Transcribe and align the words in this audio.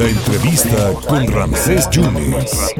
La 0.00 0.08
entrevista 0.08 0.94
con 1.06 1.26
Ramsés 1.26 1.90
Yunes. 1.90 2.74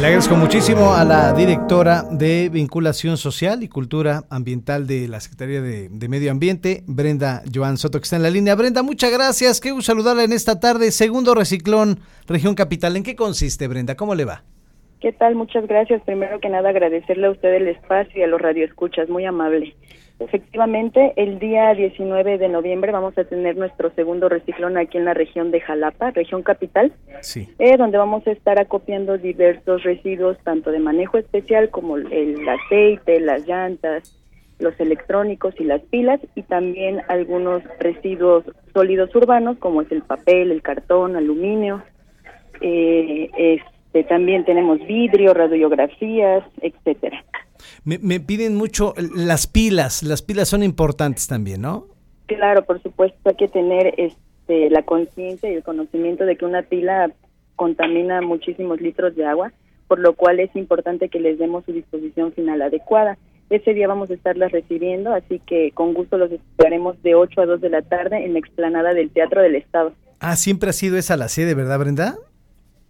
Le 0.00 0.04
agradezco 0.04 0.34
muchísimo 0.34 0.94
a 0.94 1.04
la 1.04 1.32
directora 1.32 2.02
de 2.10 2.48
Vinculación 2.48 3.16
Social 3.16 3.62
y 3.62 3.68
Cultura 3.68 4.24
Ambiental 4.30 4.88
de 4.88 5.06
la 5.06 5.20
Secretaría 5.20 5.62
de, 5.62 6.08
Medio 6.08 6.32
Ambiente, 6.32 6.82
Brenda 6.88 7.44
Joan 7.54 7.78
Soto, 7.78 8.00
que 8.00 8.02
está 8.02 8.16
en 8.16 8.24
la 8.24 8.30
línea. 8.30 8.56
Brenda, 8.56 8.82
muchas 8.82 9.12
gracias. 9.12 9.60
Qué 9.60 9.70
gusto 9.70 9.92
saludarla 9.92 10.24
en 10.24 10.32
esta 10.32 10.58
tarde. 10.58 10.90
Segundo 10.90 11.36
Reciclón, 11.36 12.00
Región 12.26 12.56
Capital. 12.56 12.96
¿En 12.96 13.04
qué 13.04 13.14
consiste, 13.14 13.68
Brenda? 13.68 13.94
¿Cómo 13.94 14.16
le 14.16 14.24
va? 14.24 14.42
¿Qué 15.00 15.12
tal? 15.12 15.34
Muchas 15.34 15.66
gracias. 15.66 16.02
Primero 16.02 16.40
que 16.40 16.50
nada, 16.50 16.68
agradecerle 16.68 17.26
a 17.26 17.30
usted 17.30 17.54
el 17.54 17.68
espacio 17.68 18.20
y 18.20 18.22
a 18.22 18.26
los 18.26 18.40
radioescuchas. 18.40 19.08
Muy 19.08 19.24
amable. 19.24 19.74
Efectivamente, 20.18 21.14
el 21.16 21.38
día 21.38 21.72
19 21.72 22.36
de 22.36 22.48
noviembre 22.50 22.92
vamos 22.92 23.16
a 23.16 23.24
tener 23.24 23.56
nuestro 23.56 23.90
segundo 23.94 24.28
reciclón 24.28 24.76
aquí 24.76 24.98
en 24.98 25.06
la 25.06 25.14
región 25.14 25.50
de 25.50 25.62
Jalapa, 25.62 26.10
región 26.10 26.42
capital, 26.42 26.92
sí. 27.22 27.48
eh, 27.58 27.78
donde 27.78 27.96
vamos 27.96 28.26
a 28.26 28.32
estar 28.32 28.60
acopiando 28.60 29.16
diversos 29.16 29.82
residuos, 29.82 30.36
tanto 30.44 30.70
de 30.70 30.78
manejo 30.78 31.16
especial 31.16 31.70
como 31.70 31.96
el 31.96 32.46
aceite, 32.46 33.18
las 33.20 33.46
llantas, 33.48 34.14
los 34.58 34.78
electrónicos 34.78 35.54
y 35.58 35.64
las 35.64 35.80
pilas, 35.80 36.20
y 36.34 36.42
también 36.42 37.00
algunos 37.08 37.62
residuos 37.78 38.44
sólidos 38.74 39.14
urbanos, 39.14 39.56
como 39.56 39.80
es 39.80 39.90
el 39.90 40.02
papel, 40.02 40.52
el 40.52 40.60
cartón, 40.60 41.16
aluminio. 41.16 41.82
Eh, 42.60 43.30
este, 43.92 44.04
también 44.04 44.44
tenemos 44.44 44.78
vidrio, 44.86 45.34
radiografías, 45.34 46.44
etcétera. 46.62 47.24
Me, 47.84 48.20
piden 48.20 48.56
mucho 48.56 48.94
las 48.96 49.48
pilas, 49.48 50.04
las 50.04 50.22
pilas 50.22 50.48
son 50.48 50.62
importantes 50.62 51.26
también, 51.26 51.62
¿no? 51.62 51.88
Claro, 52.26 52.64
por 52.64 52.80
supuesto, 52.80 53.18
hay 53.28 53.34
que 53.34 53.48
tener 53.48 53.94
este, 53.96 54.70
la 54.70 54.84
conciencia 54.84 55.50
y 55.50 55.56
el 55.56 55.64
conocimiento 55.64 56.24
de 56.24 56.36
que 56.36 56.44
una 56.44 56.62
pila 56.62 57.10
contamina 57.56 58.22
muchísimos 58.22 58.80
litros 58.80 59.16
de 59.16 59.26
agua, 59.26 59.52
por 59.88 59.98
lo 59.98 60.14
cual 60.14 60.38
es 60.38 60.54
importante 60.54 61.08
que 61.08 61.18
les 61.18 61.38
demos 61.38 61.64
su 61.64 61.72
disposición 61.72 62.32
final 62.32 62.62
adecuada. 62.62 63.18
Ese 63.50 63.74
día 63.74 63.88
vamos 63.88 64.08
a 64.10 64.14
estarlas 64.14 64.52
recibiendo, 64.52 65.12
así 65.12 65.40
que 65.40 65.72
con 65.72 65.94
gusto 65.94 66.16
los 66.16 66.30
esperaremos 66.30 67.02
de 67.02 67.16
8 67.16 67.40
a 67.40 67.46
2 67.46 67.60
de 67.60 67.70
la 67.70 67.82
tarde 67.82 68.24
en 68.24 68.34
la 68.34 68.38
explanada 68.38 68.94
del 68.94 69.10
Teatro 69.10 69.42
del 69.42 69.56
Estado. 69.56 69.92
Ah, 70.20 70.36
siempre 70.36 70.70
ha 70.70 70.74
sido 70.74 70.96
esa 70.96 71.16
la 71.16 71.28
sede, 71.28 71.54
¿verdad, 71.54 71.80
Brenda? 71.80 72.16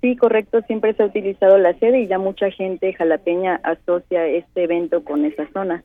Sí, 0.00 0.16
correcto, 0.16 0.60
siempre 0.66 0.94
se 0.94 1.02
ha 1.02 1.06
utilizado 1.06 1.58
la 1.58 1.78
sede 1.78 2.00
y 2.00 2.06
ya 2.06 2.18
mucha 2.18 2.50
gente 2.50 2.94
jalapeña 2.94 3.56
asocia 3.62 4.26
este 4.26 4.64
evento 4.64 5.04
con 5.04 5.24
esa 5.26 5.46
zona. 5.52 5.84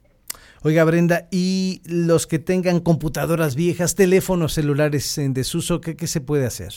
Oiga, 0.63 0.83
Brenda, 0.85 1.27
¿y 1.31 1.81
los 1.85 2.25
que 2.25 2.39
tengan 2.39 2.79
computadoras 2.79 3.55
viejas, 3.55 3.95
teléfonos 3.95 4.53
celulares 4.53 5.17
en 5.17 5.33
desuso, 5.33 5.81
qué, 5.81 5.95
qué 5.95 6.07
se 6.07 6.21
puede 6.21 6.45
hacer? 6.45 6.71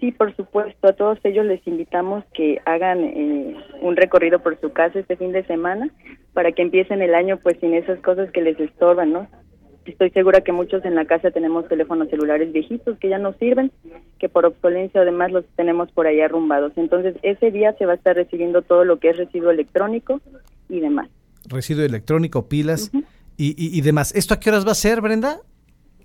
Sí, 0.00 0.10
por 0.10 0.34
supuesto, 0.34 0.88
a 0.88 0.94
todos 0.94 1.18
ellos 1.22 1.46
les 1.46 1.64
invitamos 1.64 2.24
que 2.34 2.60
hagan 2.64 3.04
eh, 3.04 3.56
un 3.82 3.94
recorrido 3.94 4.40
por 4.40 4.60
su 4.60 4.72
casa 4.72 4.98
este 4.98 5.16
fin 5.16 5.30
de 5.30 5.44
semana 5.44 5.90
para 6.32 6.50
que 6.50 6.62
empiecen 6.62 7.02
el 7.02 7.14
año 7.14 7.38
pues 7.40 7.56
sin 7.60 7.74
esas 7.74 8.00
cosas 8.00 8.28
que 8.32 8.40
les 8.42 8.58
estorban, 8.58 9.12
¿no? 9.12 9.28
Estoy 9.84 10.10
segura 10.10 10.42
que 10.42 10.52
muchos 10.52 10.84
en 10.84 10.94
la 10.94 11.04
casa 11.06 11.30
tenemos 11.30 11.66
teléfonos 11.68 12.08
celulares 12.08 12.52
viejitos 12.52 12.98
que 12.98 13.08
ya 13.08 13.18
no 13.18 13.32
sirven, 13.34 13.72
que 14.18 14.28
por 14.28 14.46
obsolencia 14.46 15.00
además 15.00 15.32
los 15.32 15.44
tenemos 15.56 15.90
por 15.90 16.06
ahí 16.06 16.20
arrumbados. 16.20 16.72
Entonces, 16.76 17.16
ese 17.22 17.50
día 17.50 17.74
se 17.78 17.86
va 17.86 17.92
a 17.92 17.96
estar 17.96 18.14
recibiendo 18.14 18.62
todo 18.62 18.84
lo 18.84 18.98
que 18.98 19.10
es 19.10 19.16
residuo 19.16 19.50
electrónico 19.50 20.20
y 20.68 20.80
demás. 20.80 21.08
Residuo 21.48 21.84
electrónico, 21.84 22.48
pilas 22.48 22.92
y, 23.36 23.54
y, 23.56 23.80
demás. 23.80 24.14
¿Esto 24.14 24.34
a 24.34 24.40
qué 24.40 24.50
horas 24.50 24.66
va 24.66 24.72
a 24.72 24.76
ser, 24.76 25.00
Brenda? 25.00 25.40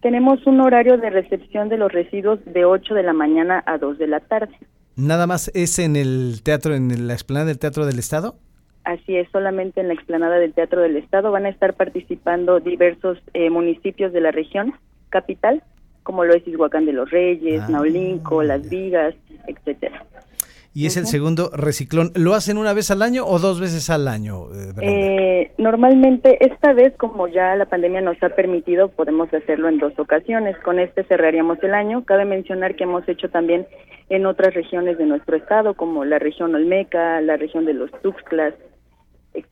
Tenemos 0.02 0.46
un 0.48 0.60
horario 0.62 0.98
de 0.98 1.10
recepción 1.10 1.70
de 1.70 1.78
los 1.78 1.92
residuos 1.92 2.40
de 2.46 2.66
8 2.66 2.96
de 2.96 3.04
la 3.04 3.14
mañana 3.14 3.64
a 3.68 3.78
2 3.78 4.00
de 4.00 4.08
la 4.08 4.20
tarde. 4.22 4.56
¿Nada 4.96 5.28
más 5.28 5.52
es 5.54 5.78
en 5.78 5.96
el 5.96 6.42
teatro, 6.44 6.74
en 6.74 7.08
la 7.08 7.14
explanada 7.14 7.48
del 7.48 7.60
Teatro 7.60 7.86
del 7.86 8.00
Estado? 8.00 8.40
Así 8.88 9.18
es, 9.18 9.28
solamente 9.34 9.82
en 9.82 9.90
la 9.90 9.96
explanada 9.96 10.40
del 10.40 10.54
Teatro 10.54 10.82
del 10.82 10.96
Estado 10.96 11.30
van 11.30 11.46
a 11.46 11.50
estar 11.50 11.74
participando 11.74 12.62
diversos 12.62 13.18
eh, 13.34 13.50
municipios 13.50 14.14
de 14.14 14.22
la 14.22 14.32
región 14.32 14.76
capital, 15.10 15.62
como 16.04 16.24
lo 16.24 16.34
es 16.34 16.48
Izhuacán 16.48 16.86
de 16.86 16.94
los 16.94 17.12
Reyes, 17.12 17.64
ah. 17.64 17.68
Naulinco, 17.70 18.44
Las 18.44 18.70
Vigas, 18.70 19.14
etcétera. 19.46 20.06
Y 20.74 20.86
es 20.86 20.96
el 20.96 21.06
segundo 21.06 21.50
reciclón. 21.54 22.12
¿Lo 22.16 22.34
hacen 22.34 22.58
una 22.58 22.72
vez 22.72 22.90
al 22.90 23.02
año 23.02 23.26
o 23.26 23.40
dos 23.40 23.60
veces 23.60 23.90
al 23.90 24.08
año? 24.08 24.54
Eh, 24.54 24.74
eh, 24.82 25.52
normalmente, 25.58 26.38
esta 26.46 26.72
vez, 26.72 26.94
como 26.96 27.28
ya 27.28 27.58
la 27.58 27.66
pandemia 27.66 28.00
nos 28.00 28.22
ha 28.24 28.30
permitido, 28.30 28.88
podemos 28.88 29.34
hacerlo 29.34 29.68
en 29.68 29.80
dos 29.80 30.00
ocasiones. 30.00 30.56
Con 30.60 30.80
este 30.80 31.04
cerraríamos 31.04 31.62
el 31.62 31.74
año. 31.74 32.06
Cabe 32.06 32.24
mencionar 32.24 32.76
que 32.76 32.86
hemos 32.86 33.06
hecho 33.10 33.28
también 33.30 33.68
en 34.10 34.26
otras 34.26 34.54
regiones 34.54 34.98
de 34.98 35.08
nuestro 35.08 35.36
estado, 35.36 35.74
como 35.74 36.06
la 36.06 36.20
región 36.20 36.56
Olmeca, 36.56 37.20
la 37.20 37.36
región 37.36 37.66
de 37.66 37.74
los 37.74 37.92
Tuxtlas, 38.02 38.54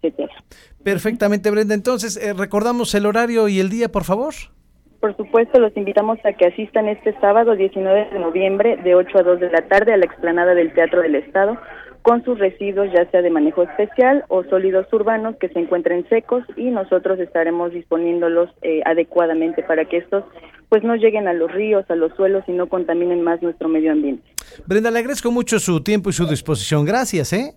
etcétera. 0.08 0.44
Perfectamente, 0.84 1.50
Brenda. 1.52 1.74
Entonces, 1.74 2.18
eh, 2.18 2.34
recordamos 2.34 2.94
el 2.96 3.06
horario 3.06 3.48
y 3.48 3.60
el 3.60 3.70
día, 3.70 3.90
por 3.90 4.04
favor. 4.04 4.34
Por 5.00 5.16
supuesto, 5.18 5.60
los 5.60 5.76
invitamos 5.78 6.18
a 6.26 6.34
que 6.34 6.48
asistan 6.48 6.88
este 6.88 7.14
sábado 7.20 7.56
19 7.56 8.10
de 8.12 8.20
noviembre 8.20 8.78
de 8.78 8.96
8 8.96 9.20
a 9.20 9.24
2 9.24 9.40
de 9.40 9.50
la 9.52 9.68
tarde 9.68 9.94
a 9.94 9.98
la 9.98 10.06
explanada 10.06 10.56
del 10.56 10.74
Teatro 10.74 11.02
del 11.02 11.16
Estado 11.16 11.58
con 12.06 12.24
sus 12.24 12.38
residuos 12.38 12.88
ya 12.94 13.10
sea 13.10 13.24
de 13.24 13.32
manejo 13.32 13.64
especial 13.64 14.26
o 14.28 14.44
sólidos 14.44 14.86
urbanos 14.94 15.38
que 15.38 15.50
se 15.50 15.58
encuentren 15.58 16.08
secos 16.08 16.44
y 16.56 16.66
nosotros 16.70 17.20
estaremos 17.20 17.72
disponiéndolos 17.72 18.52
eh, 18.62 18.82
adecuadamente 18.86 19.64
para 19.64 19.86
que 19.86 19.98
estos 19.98 20.24
pues 20.70 20.84
no 20.84 20.96
lleguen 20.96 21.28
a 21.28 21.34
los 21.34 21.52
ríos, 21.52 21.84
a 21.90 21.96
los 21.96 22.14
suelos 22.16 22.44
y 22.48 22.52
no 22.52 22.70
contaminen 22.70 23.24
más 23.24 23.42
nuestro 23.42 23.70
medio 23.70 23.92
ambiente. 23.92 24.24
Brenda, 24.68 24.92
le 24.92 25.00
agradezco 25.00 25.32
mucho 25.32 25.58
su 25.58 25.82
tiempo 25.82 26.12
y 26.12 26.14
su 26.14 26.28
disposición. 26.28 26.86
Gracias, 26.86 27.34
¿eh? 27.34 27.56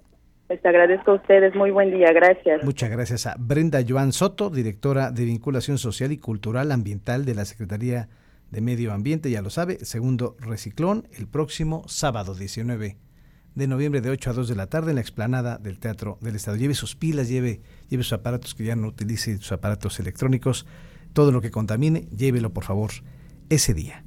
Les 0.48 0.64
agradezco 0.64 1.10
a 1.10 1.14
ustedes. 1.14 1.54
Muy 1.54 1.70
buen 1.70 1.90
día. 1.90 2.12
Gracias. 2.12 2.64
Muchas 2.64 2.90
gracias 2.90 3.26
a 3.26 3.36
Brenda 3.38 3.80
Joan 3.86 4.12
Soto, 4.12 4.48
directora 4.48 5.10
de 5.10 5.26
Vinculación 5.26 5.76
Social 5.76 6.10
y 6.10 6.18
Cultural 6.18 6.72
Ambiental 6.72 7.24
de 7.26 7.34
la 7.34 7.44
Secretaría 7.44 8.08
de 8.50 8.60
Medio 8.62 8.92
Ambiente. 8.92 9.30
Ya 9.30 9.42
lo 9.42 9.50
sabe, 9.50 9.84
segundo 9.84 10.36
reciclón 10.40 11.06
el 11.18 11.28
próximo 11.28 11.82
sábado 11.86 12.34
19 12.34 12.96
de 13.54 13.66
noviembre 13.66 14.00
de 14.00 14.10
8 14.10 14.30
a 14.30 14.32
2 14.32 14.48
de 14.48 14.54
la 14.54 14.68
tarde 14.68 14.90
en 14.90 14.94
la 14.94 15.00
explanada 15.00 15.58
del 15.58 15.78
Teatro 15.80 16.16
del 16.22 16.36
Estado. 16.36 16.56
Lleve 16.56 16.74
sus 16.74 16.96
pilas, 16.96 17.28
lleve, 17.28 17.60
lleve 17.88 18.04
sus 18.04 18.12
aparatos 18.14 18.54
que 18.54 18.64
ya 18.64 18.76
no 18.76 18.86
utilice, 18.86 19.36
sus 19.36 19.52
aparatos 19.52 20.00
electrónicos, 20.00 20.64
todo 21.12 21.32
lo 21.32 21.40
que 21.40 21.50
contamine, 21.50 22.06
llévelo 22.16 22.54
por 22.54 22.64
favor 22.64 22.90
ese 23.50 23.74
día. 23.74 24.04